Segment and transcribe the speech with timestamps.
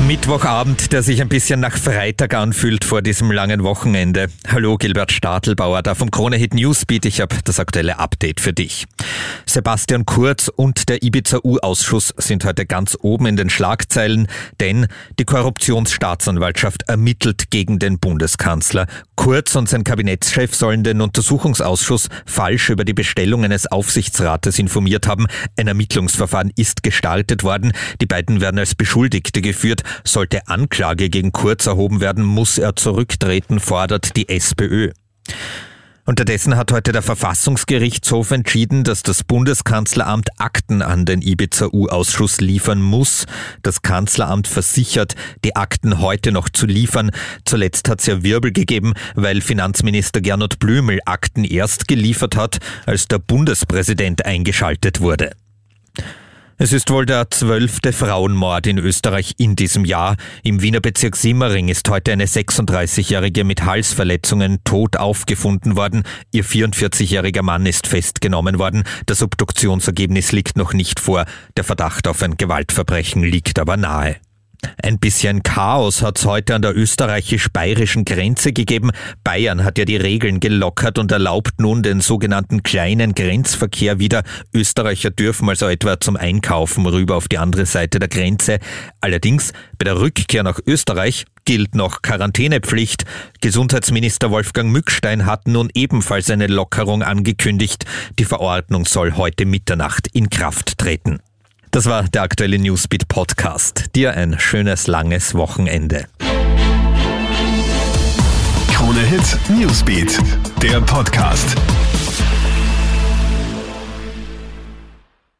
[0.00, 4.26] Mittwochabend, der sich ein bisschen nach Freitag anfühlt vor diesem langen Wochenende.
[4.46, 7.06] Hallo Gilbert Stadelbauer da vom Kronehit Newsbeat.
[7.06, 8.86] Ich habe das aktuelle Update für dich.
[9.46, 14.26] Sebastian Kurz und der Ibiza-U-Ausschuss sind heute ganz oben in den Schlagzeilen,
[14.60, 14.88] denn
[15.18, 18.86] die Korruptionsstaatsanwaltschaft ermittelt gegen den Bundeskanzler.
[19.14, 25.28] Kurz und sein Kabinettschef sollen den Untersuchungsausschuss falsch über die Bestellung eines Aufsichtsrates informiert haben.
[25.56, 27.72] Ein Ermittlungsverfahren ist gestartet worden.
[28.00, 29.83] Die beiden werden als Beschuldigte geführt.
[30.04, 34.90] Sollte Anklage gegen Kurz erhoben werden, muss er zurücktreten, fordert die SPÖ.
[36.06, 43.24] Unterdessen hat heute der Verfassungsgerichtshof entschieden, dass das Bundeskanzleramt Akten an den Ibiza-U-Ausschuss liefern muss.
[43.62, 45.14] Das Kanzleramt versichert,
[45.46, 47.10] die Akten heute noch zu liefern.
[47.46, 53.08] Zuletzt hat es ja Wirbel gegeben, weil Finanzminister Gernot Blümel Akten erst geliefert hat, als
[53.08, 55.30] der Bundespräsident eingeschaltet wurde.
[56.56, 60.16] Es ist wohl der zwölfte Frauenmord in Österreich in diesem Jahr.
[60.44, 66.04] Im Wiener Bezirk Simmering ist heute eine 36-Jährige mit Halsverletzungen tot aufgefunden worden.
[66.30, 68.84] Ihr 44-jähriger Mann ist festgenommen worden.
[69.06, 71.24] Das Obduktionsergebnis liegt noch nicht vor.
[71.56, 74.14] Der Verdacht auf ein Gewaltverbrechen liegt aber nahe.
[74.82, 78.90] Ein bisschen Chaos hat es heute an der österreichisch-bayerischen Grenze gegeben.
[79.22, 84.22] Bayern hat ja die Regeln gelockert und erlaubt nun den sogenannten kleinen Grenzverkehr wieder.
[84.52, 88.58] Österreicher dürfen also etwa zum Einkaufen rüber auf die andere Seite der Grenze.
[89.00, 93.04] Allerdings bei der Rückkehr nach Österreich gilt noch Quarantänepflicht.
[93.40, 97.84] Gesundheitsminister Wolfgang Mückstein hat nun ebenfalls eine Lockerung angekündigt.
[98.18, 101.20] Die Verordnung soll heute Mitternacht in Kraft treten.
[101.74, 103.96] Das war der aktuelle Newsbeat Podcast.
[103.96, 106.06] Dir ein schönes, langes Wochenende.
[108.72, 110.16] Krone Hit Newsbeat,
[110.62, 111.56] der Podcast.